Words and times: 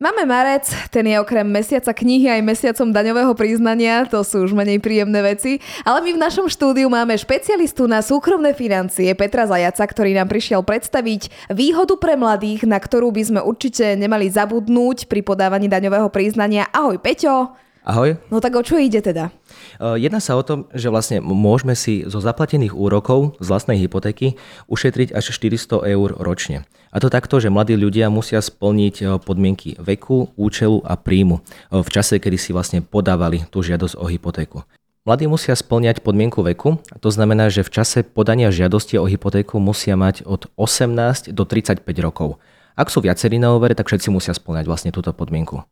Máme 0.00 0.24
marec, 0.24 0.64
ten 0.88 1.04
je 1.04 1.20
okrem 1.20 1.44
mesiaca 1.44 1.92
knihy 1.92 2.32
aj 2.32 2.40
mesiacom 2.40 2.88
daňového 2.88 3.36
priznania, 3.36 4.08
to 4.08 4.24
sú 4.24 4.48
už 4.48 4.56
menej 4.56 4.80
príjemné 4.80 5.20
veci, 5.20 5.60
ale 5.84 6.00
my 6.00 6.16
v 6.16 6.22
našom 6.24 6.48
štúdiu 6.48 6.88
máme 6.88 7.12
špecialistu 7.20 7.84
na 7.84 8.00
súkromné 8.00 8.56
financie 8.56 9.12
Petra 9.12 9.44
Zajaca, 9.44 9.84
ktorý 9.84 10.16
nám 10.16 10.32
prišiel 10.32 10.64
predstaviť 10.64 11.52
výhodu 11.52 12.00
pre 12.00 12.16
mladých, 12.16 12.64
na 12.64 12.80
ktorú 12.80 13.12
by 13.12 13.22
sme 13.28 13.40
určite 13.44 13.92
nemali 13.92 14.32
zabudnúť 14.32 15.04
pri 15.04 15.20
podávaní 15.20 15.68
daňového 15.68 16.08
priznania. 16.08 16.64
Ahoj 16.72 16.96
Peťo! 16.96 17.52
Ahoj. 17.90 18.22
No 18.30 18.38
tak 18.38 18.54
o 18.54 18.62
čo 18.62 18.78
ide 18.78 19.02
teda? 19.02 19.34
Jedná 19.82 20.22
sa 20.22 20.38
o 20.38 20.46
tom, 20.46 20.70
že 20.70 20.94
vlastne 20.94 21.18
môžeme 21.18 21.74
si 21.74 22.06
zo 22.06 22.22
zaplatených 22.22 22.70
úrokov 22.70 23.34
z 23.42 23.50
vlastnej 23.50 23.82
hypotéky 23.82 24.38
ušetriť 24.70 25.10
až 25.10 25.34
400 25.34 25.90
eur 25.90 26.14
ročne. 26.22 26.62
A 26.94 27.02
to 27.02 27.10
takto, 27.10 27.42
že 27.42 27.50
mladí 27.50 27.74
ľudia 27.74 28.06
musia 28.06 28.38
splniť 28.38 28.94
e, 28.98 29.04
podmienky 29.22 29.78
veku, 29.78 30.34
účelu 30.34 30.82
a 30.82 30.98
príjmu 30.98 31.38
e, 31.38 31.42
v 31.82 31.88
čase, 31.90 32.18
kedy 32.18 32.34
si 32.34 32.50
vlastne 32.50 32.82
podávali 32.82 33.46
tú 33.46 33.62
žiadosť 33.62 33.94
o 33.94 34.06
hypotéku. 34.10 34.66
Mladí 35.06 35.30
musia 35.30 35.54
splňať 35.54 36.02
podmienku 36.02 36.42
veku, 36.42 36.82
to 36.98 37.10
znamená, 37.14 37.46
že 37.46 37.62
v 37.62 37.70
čase 37.74 38.02
podania 38.02 38.50
žiadosti 38.50 38.98
o 38.98 39.06
hypotéku 39.06 39.62
musia 39.62 39.94
mať 39.94 40.26
od 40.26 40.50
18 40.58 41.30
do 41.30 41.42
35 41.46 41.82
rokov. 42.02 42.42
Ak 42.74 42.90
sú 42.90 43.02
viacerí 43.02 43.38
na 43.38 43.54
úvere, 43.54 43.78
tak 43.78 43.86
všetci 43.90 44.10
musia 44.10 44.34
splňať 44.34 44.66
vlastne 44.66 44.90
túto 44.90 45.14
podmienku. 45.14 45.62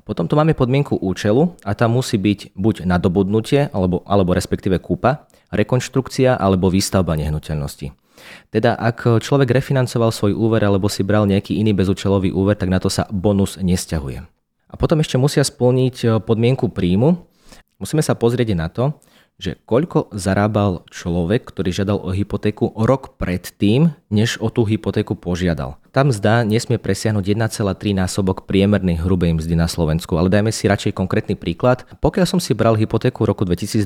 Potom 0.00 0.24
tu 0.24 0.40
máme 0.40 0.56
podmienku 0.56 0.96
účelu 0.96 1.52
a 1.68 1.76
tam 1.76 2.00
musí 2.00 2.16
byť 2.16 2.56
buď 2.56 2.88
nadobudnutie, 2.88 3.68
alebo, 3.76 4.00
alebo 4.08 4.32
respektíve 4.32 4.80
kúpa, 4.80 5.28
rekonštrukcia 5.52 6.40
alebo 6.40 6.72
výstavba 6.72 7.12
nehnuteľnosti. 7.20 7.92
Teda 8.48 8.72
ak 8.72 9.20
človek 9.20 9.52
refinancoval 9.52 10.08
svoj 10.08 10.32
úver 10.32 10.64
alebo 10.64 10.88
si 10.88 11.04
bral 11.04 11.28
nejaký 11.28 11.60
iný 11.60 11.76
bezúčelový 11.76 12.32
úver, 12.32 12.56
tak 12.56 12.72
na 12.72 12.80
to 12.80 12.88
sa 12.88 13.04
bonus 13.12 13.60
nesťahuje. 13.60 14.24
A 14.72 14.74
potom 14.80 15.04
ešte 15.04 15.20
musia 15.20 15.44
splniť 15.44 15.96
e, 16.00 16.06
podmienku 16.24 16.72
príjmu. 16.72 17.28
Musíme 17.76 18.00
sa 18.00 18.16
pozrieť 18.16 18.56
na 18.56 18.72
to, 18.72 18.96
že 19.36 19.60
koľko 19.68 20.08
zarábal 20.16 20.88
človek, 20.88 21.44
ktorý 21.44 21.74
žiadal 21.74 21.98
o 22.00 22.14
hypotéku 22.14 22.72
rok 22.72 23.20
predtým, 23.20 23.92
než 24.08 24.40
o 24.40 24.48
tú 24.48 24.64
hypotéku 24.64 25.12
požiadal. 25.12 25.81
Tam 25.92 26.08
zdá 26.08 26.40
nesmie 26.40 26.80
presiahnuť 26.80 27.36
1,3 27.36 27.92
násobok 27.92 28.48
priemernej 28.48 28.96
hrubej 29.04 29.36
mzdy 29.36 29.52
na 29.52 29.68
Slovensku, 29.68 30.16
ale 30.16 30.32
dajme 30.32 30.48
si 30.48 30.64
radšej 30.64 30.96
konkrétny 30.96 31.36
príklad. 31.36 31.84
Pokiaľ 32.00 32.24
som 32.24 32.40
si 32.40 32.56
bral 32.56 32.80
hypotéku 32.80 33.28
v 33.28 33.36
roku 33.36 33.44
2022, 33.44 33.84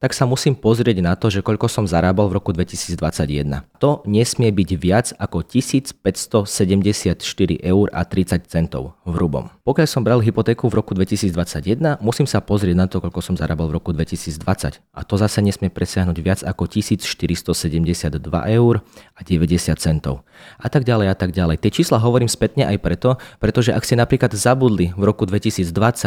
tak 0.00 0.16
sa 0.16 0.24
musím 0.24 0.56
pozrieť 0.56 1.04
na 1.04 1.12
to, 1.20 1.28
že 1.28 1.44
koľko 1.44 1.68
som 1.68 1.84
zarábal 1.84 2.32
v 2.32 2.40
roku 2.40 2.56
2021. 2.56 2.96
To 3.84 4.00
nesmie 4.08 4.48
byť 4.48 4.70
viac 4.80 5.12
ako 5.20 5.44
1574 5.44 7.12
eur 7.68 7.86
a 7.92 8.00
30 8.00 8.48
centov 8.48 8.96
v 9.04 9.12
hrubom. 9.12 9.52
Pokiaľ 9.68 9.88
som 9.92 10.00
bral 10.00 10.24
hypotéku 10.24 10.72
v 10.72 10.80
roku 10.80 10.96
2021, 10.96 12.00
musím 12.00 12.24
sa 12.24 12.40
pozrieť 12.40 12.72
na 12.80 12.88
to, 12.88 12.96
koľko 12.96 13.20
som 13.20 13.36
zarábal 13.36 13.68
v 13.68 13.76
roku 13.76 13.92
2020. 13.92 14.40
A 14.80 15.00
to 15.04 15.14
zase 15.20 15.44
nesmie 15.44 15.68
presiahnuť 15.68 16.16
viac 16.24 16.40
ako 16.48 16.64
1472 16.64 18.08
eur 18.56 18.74
a 19.12 19.20
90 19.20 19.76
centov. 19.76 20.24
A 20.56 20.72
tak 20.72 20.88
ďalej 20.88 21.09
a 21.10 21.18
tak 21.18 21.34
ďalej. 21.34 21.60
Tie 21.60 21.82
čísla 21.82 21.98
hovorím 21.98 22.30
spätne 22.30 22.64
aj 22.70 22.78
preto, 22.78 23.18
pretože 23.42 23.74
ak 23.74 23.82
ste 23.82 23.98
napríklad 23.98 24.32
zabudli 24.32 24.94
v 24.94 25.02
roku 25.02 25.26
2020, 25.26 25.66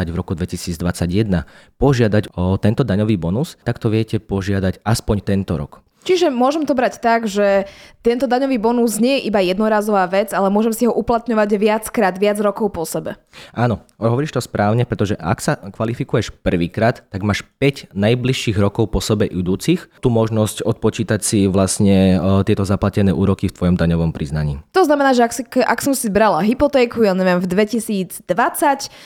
v 0.09 0.15
roku 0.15 0.33
2021 0.33 1.45
požiadať 1.77 2.33
o 2.39 2.55
tento 2.57 2.87
daňový 2.87 3.19
bonus, 3.19 3.59
tak 3.67 3.77
to 3.77 3.91
viete 3.91 4.17
požiadať 4.23 4.81
aspoň 4.81 5.17
tento 5.21 5.59
rok. 5.59 5.83
Čiže 6.03 6.27
môžem 6.29 6.67
to 6.67 6.75
brať 6.75 6.99
tak, 6.99 7.25
že 7.25 7.67
tento 8.03 8.27
daňový 8.27 8.59
bonus 8.59 8.99
nie 8.99 9.23
je 9.23 9.31
iba 9.31 9.39
jednorazová 9.39 10.03
vec, 10.11 10.35
ale 10.35 10.51
môžem 10.51 10.75
si 10.75 10.83
ho 10.83 10.91
uplatňovať 10.91 11.49
viackrát, 11.55 12.19
viac 12.19 12.35
rokov 12.43 12.75
po 12.75 12.83
sebe. 12.83 13.15
Áno, 13.55 13.79
hovoríš 13.95 14.35
to 14.35 14.43
správne, 14.43 14.83
pretože 14.83 15.15
ak 15.15 15.39
sa 15.39 15.55
kvalifikuješ 15.55 16.35
prvýkrát, 16.43 17.07
tak 17.07 17.23
máš 17.23 17.47
5 17.63 17.95
najbližších 17.95 18.59
rokov 18.59 18.91
po 18.91 18.99
sebe 18.99 19.23
idúcich 19.23 19.87
tú 20.03 20.11
možnosť 20.11 20.67
odpočítať 20.67 21.23
si 21.23 21.47
vlastne 21.47 22.19
e, 22.19 22.43
tieto 22.43 22.67
zaplatené 22.67 23.15
úroky 23.15 23.47
v 23.47 23.55
tvojom 23.55 23.79
daňovom 23.79 24.11
priznaní. 24.11 24.59
To 24.75 24.83
znamená, 24.83 25.15
že 25.15 25.23
ak, 25.23 25.31
si, 25.31 25.43
ak 25.63 25.79
som 25.79 25.95
si 25.95 26.11
brala 26.11 26.43
hypotéku, 26.43 27.07
ja 27.07 27.15
neviem, 27.15 27.39
v 27.39 27.47
2020, 27.47 28.27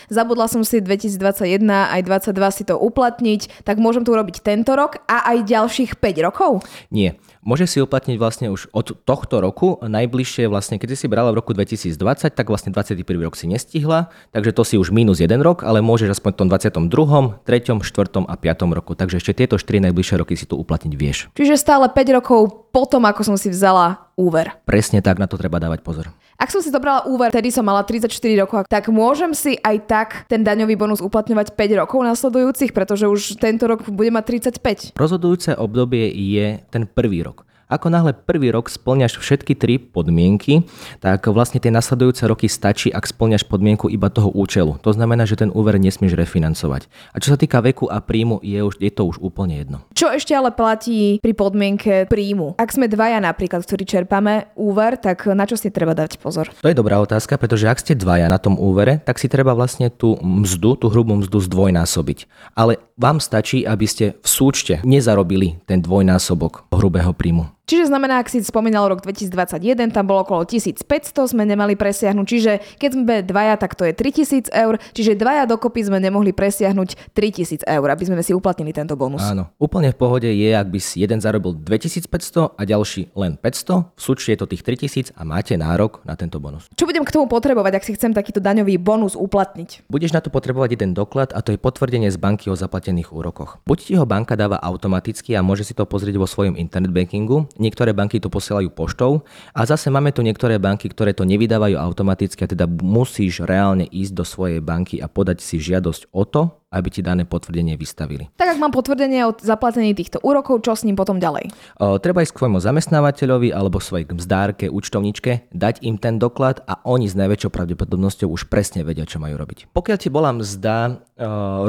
zabudla 0.10 0.50
som 0.50 0.66
si 0.66 0.82
2021 0.82 1.62
aj 1.70 2.02
2022 2.34 2.58
si 2.58 2.64
to 2.66 2.76
uplatniť, 2.82 3.62
tak 3.62 3.78
môžem 3.78 4.02
to 4.02 4.10
urobiť 4.18 4.42
tento 4.42 4.74
rok 4.74 5.06
a 5.06 5.38
aj 5.38 5.46
ďalších 5.46 6.02
5 6.02 6.26
rokov? 6.26 6.66
Nie. 6.88 7.20
Môže 7.44 7.68
si 7.68 7.84
uplatniť 7.84 8.16
vlastne 8.16 8.48
už 8.48 8.72
od 8.72 8.96
tohto 9.04 9.44
roku, 9.44 9.76
najbližšie 9.84 10.48
vlastne, 10.48 10.80
keď 10.80 10.96
si 10.96 11.12
brala 11.12 11.36
v 11.36 11.44
roku 11.44 11.52
2020, 11.52 12.00
tak 12.32 12.48
vlastne 12.48 12.72
21. 12.72 13.04
rok 13.20 13.36
si 13.36 13.52
nestihla, 13.52 14.08
takže 14.32 14.56
to 14.56 14.64
si 14.64 14.76
už 14.80 14.96
minus 14.96 15.20
jeden 15.20 15.44
rok, 15.44 15.68
ale 15.68 15.84
môžeš 15.84 16.16
aspoň 16.16 16.32
v 16.32 16.38
tom 16.40 16.48
22., 16.48 17.44
3., 17.44 17.84
4. 17.84 18.24
a 18.24 18.34
5. 18.40 18.78
roku. 18.78 18.96
Takže 18.96 19.20
ešte 19.20 19.36
tieto 19.36 19.60
4 19.60 19.92
najbližšie 19.92 20.16
roky 20.16 20.40
si 20.40 20.48
tu 20.48 20.56
uplatniť 20.56 20.94
vieš. 20.96 21.28
Čiže 21.36 21.60
stále 21.60 21.92
5 21.92 22.18
rokov 22.24 22.72
potom, 22.72 23.04
ako 23.04 23.22
som 23.34 23.36
si 23.36 23.52
vzala 23.52 24.08
úver. 24.16 24.56
Presne 24.64 25.04
tak, 25.04 25.20
na 25.20 25.28
to 25.28 25.36
treba 25.36 25.60
dávať 25.60 25.84
pozor. 25.84 26.08
Ak 26.38 26.54
som 26.54 26.62
si 26.62 26.70
zobrala 26.70 27.10
úver, 27.10 27.34
tedy 27.34 27.50
som 27.50 27.66
mala 27.66 27.82
34 27.82 28.14
rokov, 28.38 28.70
tak 28.70 28.94
môžem 28.94 29.34
si 29.34 29.58
aj 29.58 29.90
tak 29.90 30.10
ten 30.30 30.46
daňový 30.46 30.78
bonus 30.78 31.02
uplatňovať 31.02 31.58
5 31.58 31.82
rokov 31.82 32.06
nasledujúcich, 32.06 32.78
pretože 32.78 33.10
už 33.10 33.42
tento 33.42 33.66
rok 33.66 33.82
bude 33.90 34.14
mať 34.14 34.54
35. 34.62 34.94
Rozhodujúce 35.02 35.58
obdobie 35.58 36.14
je 36.14 36.62
ten 36.70 36.86
prvý 36.86 37.26
rok. 37.26 37.47
Ako 37.68 37.92
náhle 37.92 38.16
prvý 38.16 38.48
rok 38.56 38.72
splňaš 38.72 39.20
všetky 39.20 39.52
tri 39.52 39.76
podmienky, 39.76 40.64
tak 41.04 41.28
vlastne 41.28 41.60
tie 41.60 41.68
nasledujúce 41.68 42.24
roky 42.24 42.48
stačí, 42.48 42.88
ak 42.88 43.04
splňaš 43.04 43.44
podmienku 43.44 43.92
iba 43.92 44.08
toho 44.08 44.32
účelu. 44.32 44.80
To 44.88 44.96
znamená, 44.96 45.28
že 45.28 45.36
ten 45.36 45.52
úver 45.52 45.76
nesmieš 45.76 46.16
refinancovať. 46.16 46.88
A 47.12 47.20
čo 47.20 47.36
sa 47.36 47.38
týka 47.38 47.60
veku 47.60 47.92
a 47.92 48.00
príjmu, 48.00 48.40
je, 48.40 48.64
už, 48.64 48.80
je 48.80 48.88
to 48.88 49.04
už 49.04 49.20
úplne 49.20 49.60
jedno. 49.60 49.84
Čo 49.92 50.16
ešte 50.16 50.32
ale 50.32 50.56
platí 50.56 51.20
pri 51.20 51.36
podmienke 51.36 52.08
príjmu? 52.08 52.56
Ak 52.56 52.72
sme 52.72 52.88
dvaja 52.88 53.20
napríklad, 53.20 53.68
ktorí 53.68 53.84
čerpame 53.84 54.48
úver, 54.56 54.96
tak 54.96 55.28
na 55.28 55.44
čo 55.44 55.60
si 55.60 55.68
treba 55.68 55.92
dať 55.92 56.24
pozor? 56.24 56.48
To 56.64 56.72
je 56.72 56.80
dobrá 56.80 57.04
otázka, 57.04 57.36
pretože 57.36 57.68
ak 57.68 57.84
ste 57.84 58.00
dvaja 58.00 58.32
na 58.32 58.40
tom 58.40 58.56
úvere, 58.56 59.04
tak 59.04 59.20
si 59.20 59.28
treba 59.28 59.52
vlastne 59.52 59.92
tú 59.92 60.16
mzdu, 60.24 60.80
tú 60.80 60.88
hrubú 60.88 61.20
mzdu 61.20 61.44
zdvojnásobiť. 61.44 62.32
Ale 62.56 62.80
vám 62.96 63.20
stačí, 63.20 63.68
aby 63.68 63.84
ste 63.84 64.16
v 64.24 64.28
súčte 64.28 64.80
nezarobili 64.88 65.60
ten 65.68 65.84
dvojnásobok 65.84 66.72
hrubého 66.72 67.12
príjmu. 67.12 67.57
Čiže 67.68 67.92
znamená, 67.92 68.24
ak 68.24 68.32
si 68.32 68.40
spomínal 68.40 68.88
rok 68.88 69.04
2021, 69.04 69.92
tam 69.92 70.08
bolo 70.08 70.24
okolo 70.24 70.48
1500, 70.48 70.88
sme 71.36 71.44
nemali 71.44 71.76
presiahnuť. 71.76 72.24
Čiže 72.24 72.52
keď 72.80 72.90
sme 72.96 73.20
dvaja, 73.28 73.60
tak 73.60 73.76
to 73.76 73.84
je 73.84 73.92
3000 73.92 74.48
eur. 74.56 74.80
Čiže 74.96 75.20
dvaja 75.20 75.44
dokopy 75.44 75.84
sme 75.84 76.00
nemohli 76.00 76.32
presiahnuť 76.32 77.12
3000 77.12 77.68
eur, 77.68 77.88
aby 77.92 78.04
sme 78.08 78.24
si 78.24 78.32
uplatnili 78.32 78.72
tento 78.72 78.96
bonus. 78.96 79.20
Áno, 79.20 79.52
úplne 79.60 79.92
v 79.92 80.00
pohode 80.00 80.32
je, 80.32 80.48
ak 80.56 80.64
by 80.72 80.80
si 80.80 81.04
jeden 81.04 81.20
zarobil 81.20 81.60
2500 81.60 82.56
a 82.56 82.62
ďalší 82.64 83.12
len 83.20 83.36
500, 83.36 83.84
v 83.84 84.00
súčte 84.00 84.32
je 84.32 84.40
to 84.40 84.48
tých 84.48 84.64
3000 84.64 85.20
a 85.20 85.28
máte 85.28 85.52
nárok 85.60 86.00
na 86.08 86.16
tento 86.16 86.40
bonus. 86.40 86.72
Čo 86.72 86.88
budem 86.88 87.04
k 87.04 87.12
tomu 87.12 87.28
potrebovať, 87.28 87.74
ak 87.76 87.84
si 87.84 88.00
chcem 88.00 88.16
takýto 88.16 88.40
daňový 88.40 88.80
bonus 88.80 89.12
uplatniť? 89.20 89.92
Budeš 89.92 90.16
na 90.16 90.24
to 90.24 90.32
potrebovať 90.32 90.80
jeden 90.80 90.96
doklad 90.96 91.36
a 91.36 91.44
to 91.44 91.52
je 91.52 91.60
potvrdenie 91.60 92.08
z 92.08 92.16
banky 92.16 92.48
o 92.48 92.56
zaplatených 92.56 93.12
úrokoch. 93.12 93.60
Buď 93.68 93.78
ti 93.84 93.94
ho 94.00 94.08
banka 94.08 94.40
dáva 94.40 94.56
automaticky 94.56 95.36
a 95.36 95.44
môže 95.44 95.68
si 95.68 95.76
to 95.76 95.84
pozrieť 95.84 96.16
vo 96.16 96.24
svojom 96.24 96.56
internet 96.56 96.96
bankingu, 96.96 97.44
niektoré 97.58 97.94
banky 97.94 98.22
to 98.22 98.32
posielajú 98.32 98.72
poštou 98.74 99.26
a 99.54 99.62
zase 99.66 99.92
máme 99.92 100.14
tu 100.14 100.26
niektoré 100.26 100.58
banky, 100.58 100.90
ktoré 100.90 101.14
to 101.14 101.28
nevydávajú 101.28 101.78
automaticky 101.78 102.46
a 102.46 102.52
teda 102.52 102.66
musíš 102.70 103.44
reálne 103.44 103.86
ísť 103.90 104.14
do 104.14 104.26
svojej 104.26 104.62
banky 104.64 105.02
a 105.02 105.10
podať 105.10 105.44
si 105.44 105.62
žiadosť 105.62 106.10
o 106.14 106.24
to, 106.24 106.42
aby 106.68 106.92
ti 106.92 107.00
dané 107.00 107.24
potvrdenie 107.24 107.80
vystavili. 107.80 108.28
Tak 108.36 108.56
ak 108.56 108.60
mám 108.60 108.76
potvrdenie 108.76 109.24
o 109.24 109.32
zaplatení 109.40 109.96
týchto 109.96 110.20
úrokov, 110.20 110.68
čo 110.68 110.76
s 110.76 110.84
ním 110.84 111.00
potom 111.00 111.16
ďalej? 111.16 111.48
O, 111.80 111.96
treba 111.96 112.20
ísť 112.20 112.36
k 112.36 112.42
svojmu 112.44 112.60
zamestnávateľovi 112.60 113.56
alebo 113.56 113.80
svojej 113.80 114.12
mzdárke, 114.12 114.68
účtovničke, 114.68 115.48
dať 115.56 115.80
im 115.88 115.96
ten 115.96 116.20
doklad 116.20 116.60
a 116.68 116.84
oni 116.84 117.08
s 117.08 117.16
najväčšou 117.16 117.52
pravdepodobnosťou 117.56 118.28
už 118.28 118.52
presne 118.52 118.84
vedia, 118.84 119.08
čo 119.08 119.24
majú 119.24 119.40
robiť. 119.40 119.72
Pokiaľ 119.72 119.98
ti 119.98 120.10
bola 120.12 120.36
mzda 120.36 120.76
o, 120.92 120.92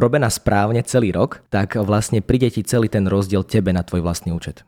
robená 0.03 0.27
správne 0.35 0.83
celý 0.83 1.15
rok, 1.15 1.47
tak 1.47 1.79
vlastne 1.79 2.19
príde 2.19 2.51
ti 2.51 2.67
celý 2.67 2.91
ten 2.91 3.07
rozdiel 3.07 3.47
tebe 3.47 3.71
na 3.71 3.87
tvoj 3.87 4.03
vlastný 4.03 4.35
účet. 4.35 4.67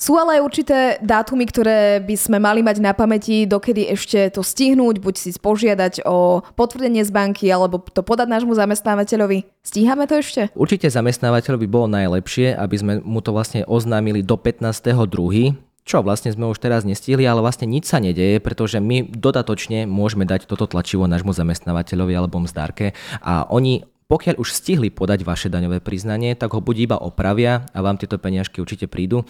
Sú 0.00 0.16
ale 0.16 0.40
aj 0.40 0.46
určité 0.48 0.78
dátumy, 1.04 1.44
ktoré 1.44 2.00
by 2.00 2.16
sme 2.16 2.40
mali 2.40 2.64
mať 2.64 2.80
na 2.80 2.96
pamäti, 2.96 3.44
dokedy 3.44 3.84
ešte 3.92 4.32
to 4.32 4.40
stihnúť, 4.40 4.96
buď 4.96 5.14
si 5.20 5.30
požiadať 5.36 6.08
o 6.08 6.40
potvrdenie 6.56 7.04
z 7.04 7.12
banky, 7.12 7.52
alebo 7.52 7.84
to 7.84 8.00
podať 8.00 8.32
nášmu 8.32 8.56
zamestnávateľovi. 8.56 9.44
Stíhame 9.60 10.08
to 10.08 10.24
ešte? 10.24 10.48
Určite 10.56 10.88
zamestnávateľ 10.88 11.60
by 11.60 11.66
bolo 11.68 11.92
najlepšie, 11.92 12.56
aby 12.56 12.76
sme 12.80 12.92
mu 13.04 13.20
to 13.20 13.36
vlastne 13.36 13.60
oznámili 13.68 14.24
do 14.24 14.40
15.2., 14.40 15.68
čo 15.84 16.00
vlastne 16.00 16.32
sme 16.32 16.48
už 16.48 16.60
teraz 16.64 16.88
nestihli, 16.88 17.28
ale 17.28 17.44
vlastne 17.44 17.68
nič 17.68 17.88
sa 17.88 18.00
nedeje, 18.00 18.40
pretože 18.40 18.80
my 18.80 19.10
dodatočne 19.10 19.84
môžeme 19.84 20.24
dať 20.24 20.48
toto 20.48 20.64
tlačivo 20.64 21.10
nášmu 21.10 21.34
zamestnávateľovi 21.36 22.14
alebo 22.16 22.40
mzdárke 22.40 22.96
a 23.20 23.44
oni 23.50 23.84
pokiaľ 24.10 24.42
už 24.42 24.50
stihli 24.50 24.90
podať 24.90 25.22
vaše 25.22 25.46
daňové 25.46 25.78
priznanie, 25.78 26.34
tak 26.34 26.50
ho 26.50 26.58
buď 26.58 26.76
iba 26.90 26.96
opravia 26.98 27.70
a 27.70 27.78
vám 27.78 27.94
tieto 27.94 28.18
peniažky 28.18 28.58
určite 28.58 28.90
prídu, 28.90 29.22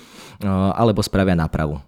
alebo 0.72 1.04
spravia 1.04 1.36
nápravu. 1.36 1.84